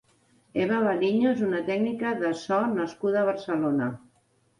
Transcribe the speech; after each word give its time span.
Eva 0.61 0.77
Valiño 0.85 1.27
és 1.33 1.43
una 1.47 1.59
tècnica 1.67 2.13
de 2.21 2.31
so 2.45 2.57
nascuda 2.79 3.21
a 3.21 3.27
Barcelona. 3.29 3.91